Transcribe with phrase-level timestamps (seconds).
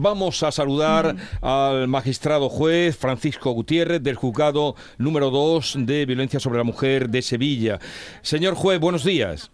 [0.00, 6.58] Vamos a saludar al magistrado juez Francisco Gutiérrez del juzgado número 2 de violencia sobre
[6.58, 7.78] la mujer de Sevilla.
[8.20, 9.52] Señor juez, buenos días.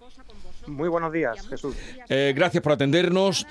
[0.66, 1.76] Muy buenos días, Jesús.
[2.08, 3.46] Eh, gracias por atendernos.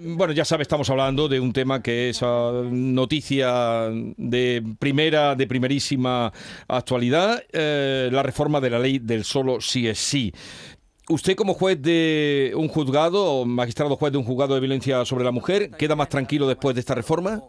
[0.00, 3.88] Bueno, ya sabe, estamos hablando de un tema que es ah, noticia
[4.18, 6.30] de primera, de primerísima
[6.68, 10.34] actualidad, eh, la reforma de la ley del solo sí es sí.
[11.10, 15.24] Usted como juez de un juzgado o magistrado juez de un juzgado de violencia sobre
[15.24, 17.42] la mujer, ¿queda más tranquilo después de esta reforma?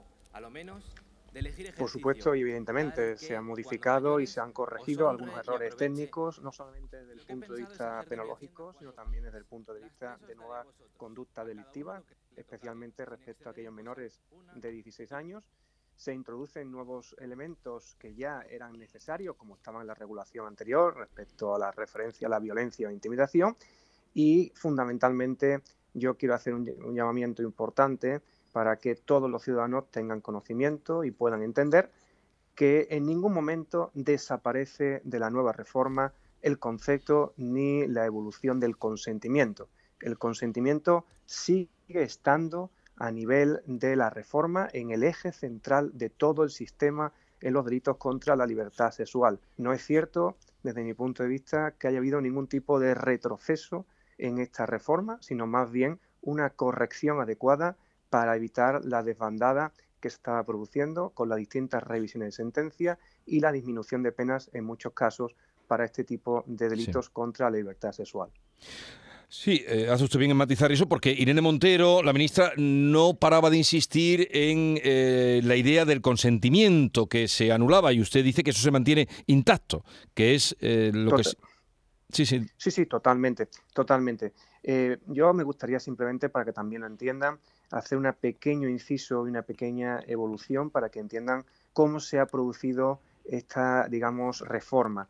[1.77, 6.53] Por supuesto y evidentemente se han modificado y se han corregido algunos errores técnicos, no
[6.53, 10.35] solamente desde el punto de vista penológico, sino también desde el punto de vista de
[10.35, 12.01] nueva conducta delictiva,
[12.37, 14.21] especialmente respecto a aquellos menores
[14.55, 15.43] de 16 años
[15.99, 21.53] se introducen nuevos elementos que ya eran necesarios, como estaba en la regulación anterior, respecto
[21.53, 23.57] a la referencia a la violencia o intimidación.
[24.13, 25.61] Y fundamentalmente
[25.93, 28.21] yo quiero hacer un, llamamiento importante
[28.53, 31.91] para que todos los ciudadanos tengan conocimiento y puedan entender
[32.55, 38.77] que en ningún momento desaparece de la nueva reforma el concepto ni la evolución del
[38.77, 39.67] consentimiento.
[39.99, 46.43] El consentimiento sigue estando a nivel de la reforma en el eje central de todo
[46.43, 49.39] el sistema en los delitos contra la libertad sexual.
[49.57, 53.85] No es cierto, desde mi punto de vista, que haya habido ningún tipo de retroceso
[54.17, 57.77] en esta reforma, sino más bien una corrección adecuada
[58.09, 63.39] para evitar la desbandada que se estaba produciendo con las distintas revisiones de sentencia y
[63.39, 65.35] la disminución de penas en muchos casos
[65.67, 68.29] para este tipo de delitos contra la libertad sexual.
[69.31, 73.51] Sí, eh, hace usted bien en matizar eso porque Irene Montero, la ministra, no paraba
[73.51, 78.49] de insistir en eh, la idea del consentimiento que se anulaba y usted dice que
[78.49, 79.85] eso se mantiene intacto,
[80.15, 81.23] que es eh, lo que...
[82.11, 82.43] Sí, sí.
[82.57, 84.33] Sí, sí, totalmente, totalmente.
[85.05, 87.37] yo me gustaría simplemente, para que también lo entiendan,
[87.69, 92.99] hacer un pequeño inciso y una pequeña evolución para que entiendan cómo se ha producido
[93.25, 95.07] esta, digamos, reforma.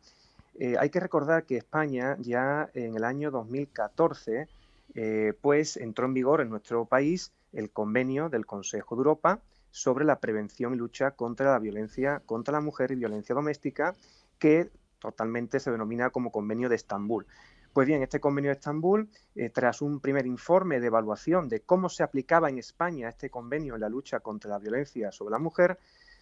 [0.58, 4.48] Eh, hay que recordar que España ya en el año 2014
[4.94, 10.04] eh, pues entró en vigor en nuestro país el convenio del Consejo de Europa sobre
[10.04, 13.94] la prevención y lucha contra la violencia contra la mujer y violencia doméstica,
[14.38, 17.26] que totalmente se denomina como Convenio de Estambul.
[17.72, 21.88] Pues bien, este convenio de Estambul, eh, tras un primer informe de evaluación de cómo
[21.88, 25.78] se aplicaba en España este convenio en la lucha contra la violencia sobre la mujer,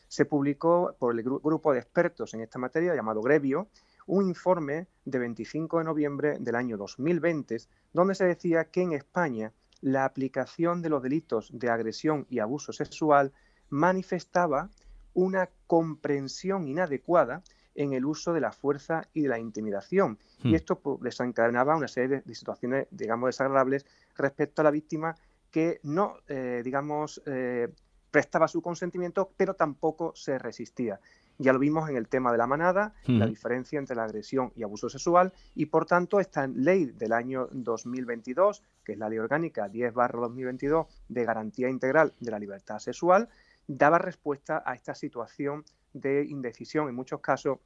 [0.08, 3.68] se publicó por el grupo de expertos en esta materia llamado Grevio,
[4.08, 7.58] un informe de 25 de noviembre del año 2020,
[7.92, 12.72] donde se decía que en España la aplicación de los delitos de agresión y abuso
[12.72, 13.32] sexual
[13.68, 14.70] manifestaba
[15.14, 17.42] una comprensión inadecuada
[17.74, 20.18] en el uso de la fuerza y de la intimidación.
[20.42, 20.54] Y hmm.
[20.54, 23.86] esto pues, desencadenaba una serie de, situaciones, digamos, desagradables
[24.16, 25.14] respecto a la víctima
[25.50, 27.68] que no, eh, digamos, eh,
[28.10, 30.98] prestaba su consentimiento, pero tampoco se resistía.
[31.38, 34.64] Ya lo vimos en el tema de la manada, la diferencia entre la agresión y
[34.64, 39.68] abuso sexual, y por tanto esta ley del año 2022, que es la ley orgánica
[39.68, 43.28] 10-2022 de garantía integral de la libertad sexual,
[43.68, 47.58] daba respuesta a esta situación de indecisión, en muchos casos,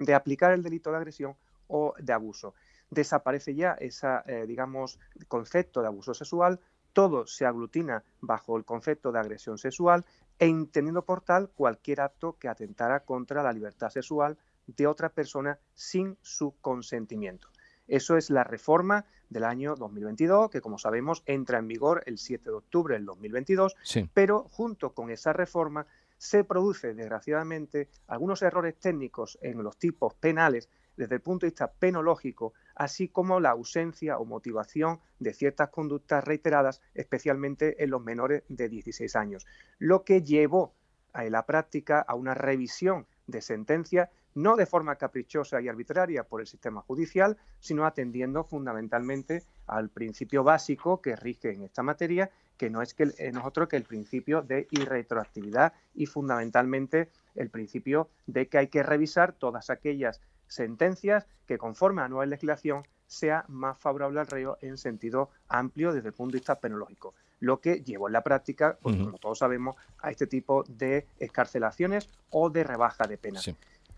[0.00, 1.36] de aplicar el delito de agresión
[1.68, 2.54] o de abuso.
[2.90, 4.98] Desaparece ya ese, eh, digamos,
[5.28, 6.58] concepto de abuso sexual,
[6.92, 10.04] todo se aglutina bajo el concepto de agresión sexual
[10.38, 16.16] entendiendo por tal cualquier acto que atentara contra la libertad sexual de otra persona sin
[16.22, 17.48] su consentimiento.
[17.86, 22.50] Eso es la reforma del año 2022, que como sabemos entra en vigor el 7
[22.50, 23.74] de octubre del 2022,
[24.12, 25.86] pero junto con esa reforma
[26.18, 31.70] se produce desgraciadamente algunos errores técnicos en los tipos penales desde el punto de vista
[31.70, 38.42] penológico, así como la ausencia o motivación de ciertas conductas reiteradas, especialmente en los menores
[38.48, 39.46] de 16 años,
[39.78, 40.74] lo que llevó
[41.14, 46.40] en la práctica a una revisión de sentencias no de forma caprichosa y arbitraria por
[46.40, 52.70] el sistema judicial, sino atendiendo fundamentalmente al principio básico que rige en esta materia, que
[52.70, 58.58] no es que nosotros que el principio de irretroactividad y fundamentalmente el principio de que
[58.58, 64.26] hay que revisar todas aquellas sentencias que conforme a nueva legislación sea más favorable al
[64.26, 68.22] reo en sentido amplio desde el punto de vista penológico, lo que llevó en la
[68.22, 73.50] práctica, pues, como todos sabemos, a este tipo de escarcelaciones o de rebaja de penas.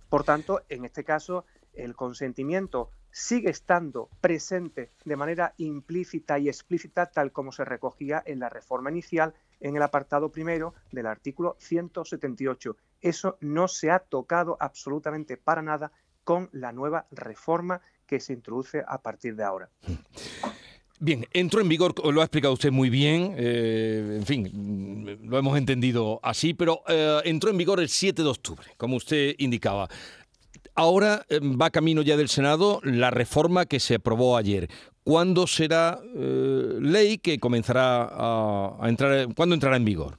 [0.09, 7.07] Por tanto, en este caso, el consentimiento sigue estando presente de manera implícita y explícita,
[7.07, 12.77] tal como se recogía en la reforma inicial en el apartado primero del artículo 178.
[13.01, 15.93] Eso no se ha tocado absolutamente para nada
[16.25, 19.69] con la nueva reforma que se introduce a partir de ahora.
[21.03, 25.57] Bien, entró en vigor, lo ha explicado usted muy bien, eh, en fin, lo hemos
[25.57, 29.89] entendido así, pero eh, entró en vigor el 7 de octubre, como usted indicaba.
[30.75, 34.69] Ahora eh, va camino ya del Senado la reforma que se aprobó ayer.
[35.03, 40.19] ¿Cuándo será ley que comenzará a, a entrar, cuándo entrará en vigor?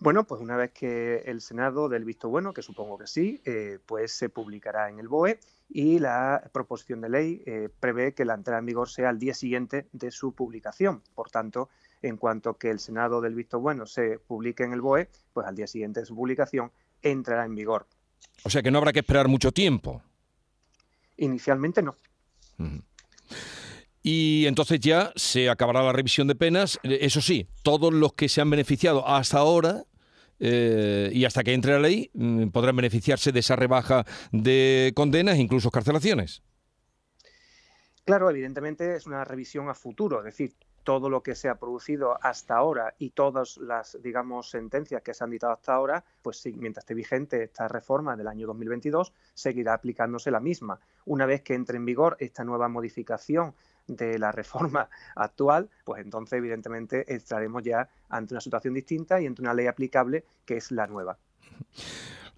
[0.00, 3.78] Bueno, pues una vez que el Senado del visto bueno, que supongo que sí, eh,
[3.84, 5.38] pues se publicará en el BOE
[5.68, 9.34] y la proposición de ley eh, prevé que la entrada en vigor sea al día
[9.34, 11.02] siguiente de su publicación.
[11.14, 11.68] Por tanto,
[12.00, 15.54] en cuanto que el Senado del visto bueno se publique en el BOE, pues al
[15.54, 17.86] día siguiente de su publicación entrará en vigor.
[18.44, 20.02] O sea que no habrá que esperar mucho tiempo.
[21.18, 21.94] Inicialmente no.
[24.02, 26.80] Y entonces ya se acabará la revisión de penas.
[26.82, 29.84] Eso sí, todos los que se han beneficiado hasta ahora
[30.40, 35.38] eh, y hasta que entre la ley mm, podrán beneficiarse de esa rebaja de condenas,
[35.38, 36.42] incluso carcelaciones.
[38.04, 42.18] Claro, evidentemente es una revisión a futuro, es decir, todo lo que se ha producido
[42.22, 46.52] hasta ahora y todas las, digamos, sentencias que se han dictado hasta ahora, pues sí,
[46.56, 50.80] mientras esté vigente esta reforma del año 2022, seguirá aplicándose la misma.
[51.04, 53.54] Una vez que entre en vigor esta nueva modificación
[53.96, 59.42] de la reforma actual, pues entonces evidentemente estaremos ya ante una situación distinta y ante
[59.42, 61.18] una ley aplicable que es la nueva.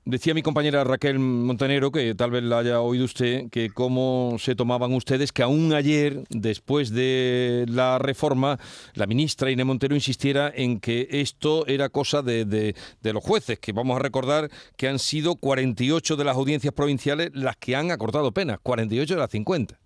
[0.04, 4.56] Decía mi compañera Raquel Montanero, que tal vez la haya oído usted, que cómo se
[4.56, 8.58] tomaban ustedes, que aún ayer, después de la reforma,
[8.94, 13.94] la ministra Inés Montero insistiera en que esto era cosa de, los jueces, que vamos
[13.94, 18.58] a recordar que han sido 48 de las audiencias provinciales las que han acordado penas,
[18.60, 19.81] 48 de las 50.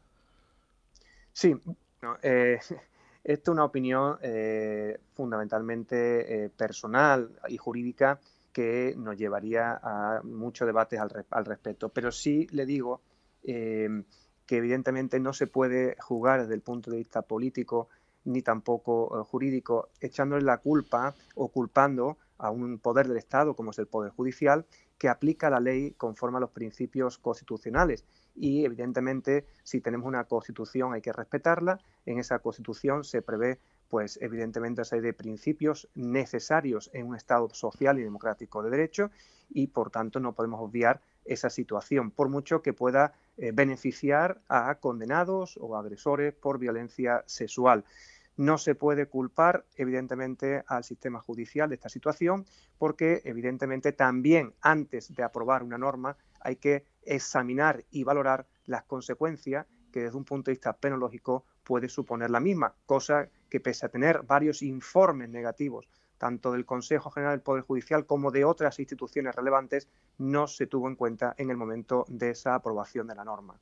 [1.37, 1.55] Sí,
[2.23, 2.59] eh,
[3.25, 8.19] esto es una opinión eh, fundamentalmente eh, personal y jurídica
[8.55, 11.91] que nos llevaría a muchos debates al, respecto.
[11.91, 13.03] Pero sí le digo
[13.43, 17.91] que evidentemente no se puede jugar desde el punto de vista político
[18.25, 23.79] ni tampoco jurídico echándole la culpa o culpando a un poder del Estado como es
[23.79, 24.67] el Poder Judicial
[24.99, 28.05] que aplica la ley conforme a los principios constitucionales
[28.35, 31.81] y evidentemente si tenemos una constitución hay que respetarla.
[32.05, 37.49] En esa constitución se prevé pues evidentemente una serie de principios necesarios en un Estado
[37.53, 39.11] social y democrático de derecho
[39.51, 44.77] y por tanto no podemos obviar esa situación, por mucho que pueda eh, beneficiar a
[44.77, 47.85] condenados o agresores por violencia sexual.
[48.37, 52.45] No se puede culpar, evidentemente, al sistema judicial de esta situación,
[52.79, 59.67] porque, evidentemente, también antes de aprobar una norma hay que examinar y valorar las consecuencias
[59.91, 63.89] que desde un punto de vista penológico puede suponer la misma, cosa que pese a
[63.89, 69.35] tener varios informes negativos, tanto del Consejo General del Poder Judicial como de otras instituciones
[69.35, 73.59] relevantes, no se tuvo en cuenta en el momento de esa aprobación de la norma.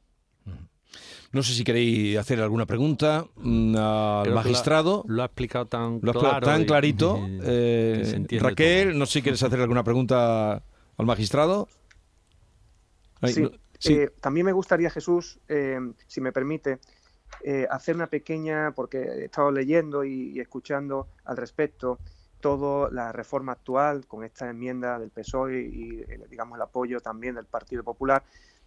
[1.34, 5.04] No sé si queréis hacer alguna pregunta mm, al magistrado.
[5.08, 7.18] Lo ha, explicado tan, claro tan clarito.
[7.46, 10.62] Eh, Raquel, no sé si quieres hacer alguna pregunta
[10.96, 11.68] al magistrado.
[13.24, 13.50] Sí.
[13.86, 16.78] Eh, también me gustaría, Jesús, eh, si me permite,
[17.68, 21.98] hacer una pequeña, porque he estado leyendo y, escuchando al respecto
[22.40, 27.46] toda la reforma actual con esta enmienda del PSOE y, digamos, el apoyo también del
[27.46, 28.22] Partido Popular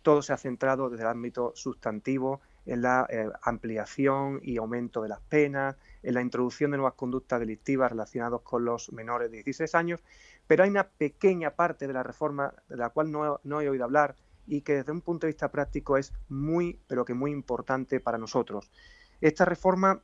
[0.07, 5.09] todo se ha centrado desde el ámbito sustantivo en la eh, ampliación y aumento de
[5.09, 9.75] las penas, en la introducción de nuevas conductas delictivas relacionadas con los menores de 16
[9.75, 9.99] años,
[10.47, 13.83] pero hay una pequeña parte de la reforma de la cual no, no he oído
[13.83, 14.15] hablar
[14.45, 18.17] y que desde un punto de vista práctico es muy, pero que muy importante para
[18.17, 18.71] nosotros.
[19.19, 20.01] Esta reforma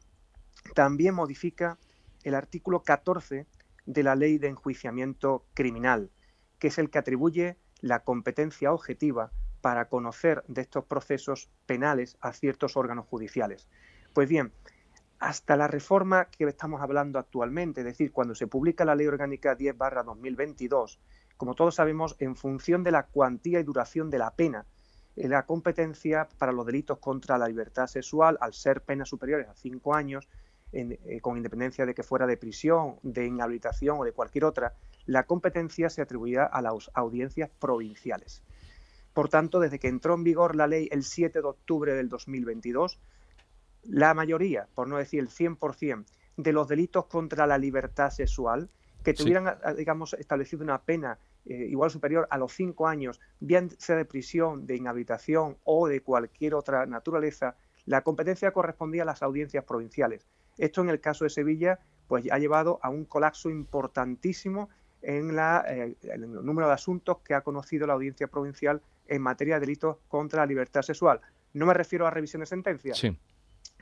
[0.75, 1.77] también modifica
[2.23, 3.47] el artículo 14
[3.85, 6.11] de la Ley de Enjuiciamiento Criminal,
[6.59, 9.31] que es el que atribuye la competencia objetiva
[9.63, 13.69] para conocer de estos procesos penales a ciertos órganos judiciales.
[14.13, 14.51] Pues bien,
[15.19, 19.55] hasta la reforma que estamos hablando actualmente, es decir, cuando se publica la Ley Orgánica
[19.55, 20.99] 10 2022,
[21.37, 24.65] como todos sabemos, en función de la cuantía y duración de la pena,
[25.15, 29.55] eh, la competencia para los delitos contra la libertad sexual, al ser penas superiores a
[29.55, 30.27] cinco años,
[30.73, 34.73] eh, con independencia de que fuera de prisión, de inhabilitación o de cualquier otra,
[35.05, 38.43] la competencia se atribuía a las audiencias provinciales.
[39.13, 42.99] Por tanto, desde que entró en vigor la ley el 7 de octubre del 2022,
[43.83, 46.05] la mayoría, por no decir el 100%,
[46.35, 48.69] de los delitos contra la libertad sexual
[49.03, 53.69] que tuvieran, digamos, establecido una pena eh, igual o superior a los cinco años, bien
[53.77, 57.55] sea de prisión, de inhabilitación o de cualquier otra naturaleza,
[57.85, 60.25] la competencia correspondía a las audiencias provinciales.
[60.57, 64.69] Esto en el caso de Sevilla, pues ha llevado a un colapso importantísimo
[65.03, 69.21] en, la, eh, en el número de asuntos que ha conocido la audiencia provincial en
[69.21, 71.21] materia de delitos contra la libertad sexual.
[71.53, 73.01] No me refiero a revisión de sentencias,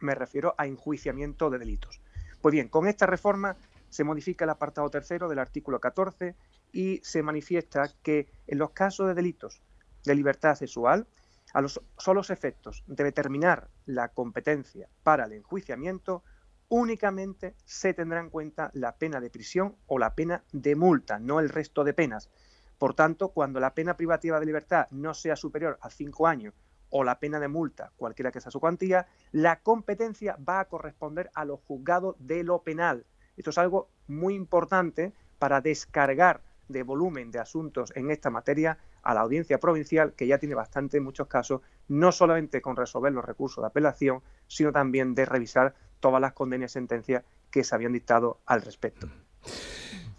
[0.01, 2.01] me refiero a enjuiciamiento de delitos.
[2.41, 3.55] Pues bien, con esta reforma
[3.89, 6.35] se modifica el apartado tercero del artículo 14
[6.73, 9.61] y se manifiesta que en los casos de delitos
[10.03, 11.07] de libertad sexual,
[11.53, 16.23] a los solos efectos de determinar la competencia para el enjuiciamiento,
[16.71, 21.41] únicamente se tendrá en cuenta la pena de prisión o la pena de multa, no
[21.41, 22.29] el resto de penas.
[22.77, 26.53] Por tanto, cuando la pena privativa de libertad no sea superior a cinco años
[26.89, 31.29] o la pena de multa, cualquiera que sea su cuantía, la competencia va a corresponder
[31.33, 33.05] a los juzgados de lo penal.
[33.35, 39.13] Esto es algo muy importante para descargar de volumen de asuntos en esta materia a
[39.13, 41.59] la audiencia provincial, que ya tiene bastante en muchos casos,
[41.89, 46.71] no solamente con resolver los recursos de apelación, sino también de revisar todas las condenas
[46.71, 49.07] y sentencias que se habían dictado al respecto.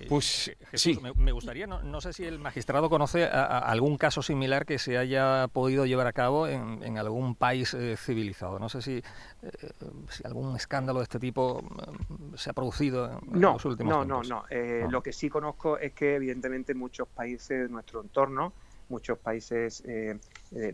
[0.02, 0.98] Eh, pues sí.
[1.16, 5.86] Me, gustaría, no, sé si el magistrado conoce algún caso similar que se haya podido
[5.86, 8.58] llevar a cabo en, algún país eh, civilizado.
[8.58, 9.50] No sé si, eh,
[10.08, 11.62] si, algún escándalo de este tipo
[12.34, 14.90] se ha producido en, los últimos no, No, no, no.
[14.90, 18.52] Lo que sí conozco es que evidentemente muchos países de nuestro entorno,
[18.88, 20.18] muchos países de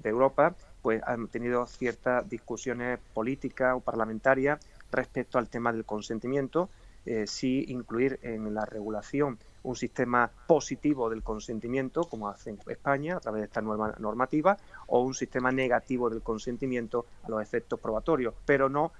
[0.04, 4.58] Europa, pues han tenido ciertas discusiones políticas o parlamentarias
[4.90, 6.68] respecto al tema del consentimiento
[7.10, 13.20] eh, sí incluir en la regulación un sistema positivo del consentimiento, como hace España a
[13.20, 18.34] través de esta nueva normativa, o un sistema negativo del consentimiento a los efectos probatorios,
[18.44, 18.92] pero no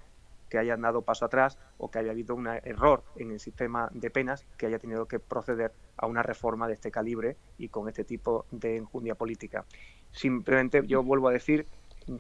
[0.49, 4.09] que hayan dado paso atrás o que haya habido un error en el sistema de
[4.09, 8.05] penas que haya tenido que proceder a una reforma de este calibre y con este
[8.05, 9.67] tipo de enjundia política.
[10.13, 11.67] Simplemente yo vuelvo a decir,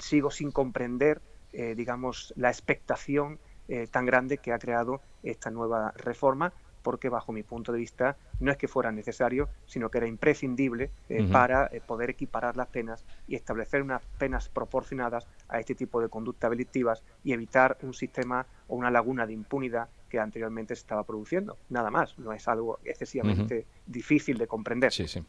[0.00, 1.22] sigo sin comprender,
[1.54, 7.32] eh, digamos, la expectación eh, tan grande que ha creado esta nueva reforma, porque bajo
[7.32, 11.66] mi punto de vista no es que fuera necesario, sino que era imprescindible eh, para
[11.66, 16.50] eh, poder equiparar las penas y establecer unas penas proporcionadas a este tipo de conductas
[16.50, 21.58] delictivas y evitar un sistema o una laguna de impunidad que anteriormente se estaba produciendo.
[21.68, 24.92] Nada más, no es algo excesivamente difícil de comprender.
[24.92, 25.20] Sí, sí.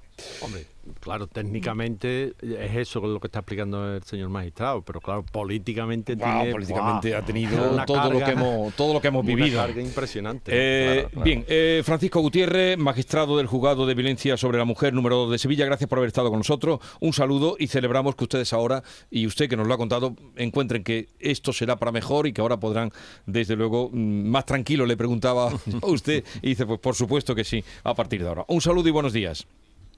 [0.42, 0.66] Hombre,
[1.00, 6.51] claro, técnicamente es eso lo que está explicando el señor magistrado, pero claro, políticamente tiene,
[6.51, 9.60] políticamente ha tenido todo lo que hemos todo lo que hemos vivido.
[9.60, 10.51] Carga impresionante.
[10.54, 15.32] Eh, bien, eh, Francisco Gutiérrez, magistrado del juzgado de violencia sobre la mujer número 2
[15.32, 16.80] de Sevilla, gracias por haber estado con nosotros.
[17.00, 20.84] Un saludo y celebramos que ustedes ahora y usted que nos lo ha contado encuentren
[20.84, 22.92] que esto será para mejor y que ahora podrán
[23.25, 25.50] desde luego mm, más tranquilo le preguntaba
[25.82, 28.46] a usted y dice pues por supuesto que sí a partir de ahora.
[28.50, 29.46] Un saludo y buenos días.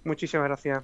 [0.03, 0.83] Muchísimas gracias.